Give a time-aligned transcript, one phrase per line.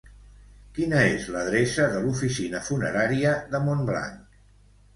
[0.77, 4.45] Quina és l'adreça de l'oficina funerària de Montblanc?